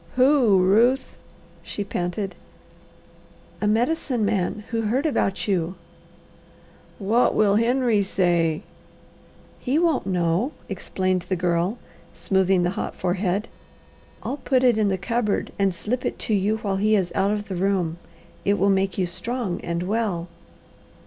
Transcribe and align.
"Who, 0.15 0.57
Ruth?" 0.63 1.15
she 1.61 1.83
panted. 1.83 2.33
"A 3.61 3.67
Medicine 3.67 4.25
Man 4.25 4.63
who 4.71 4.81
heard 4.81 5.05
about 5.05 5.47
you." 5.47 5.75
"What 6.97 7.35
will 7.35 7.57
Henry 7.57 8.01
say?" 8.01 8.63
"He 9.59 9.77
won't 9.77 10.07
know," 10.07 10.53
explained 10.69 11.27
the 11.29 11.35
Girl, 11.35 11.77
smoothing 12.15 12.63
the 12.63 12.71
hot 12.71 12.95
forehead. 12.95 13.47
"I'll 14.23 14.37
put 14.37 14.63
it 14.63 14.75
in 14.79 14.87
the 14.87 14.97
cupboard, 14.97 15.51
and 15.59 15.71
slip 15.71 16.03
it 16.03 16.17
to 16.17 16.33
you 16.33 16.57
while 16.57 16.77
he 16.77 16.95
is 16.95 17.11
out 17.13 17.29
of 17.29 17.47
the 17.47 17.55
room. 17.55 17.99
It 18.43 18.57
will 18.57 18.71
make 18.71 18.97
you 18.97 19.05
strong 19.05 19.61
and 19.61 19.83
well." 19.83 20.29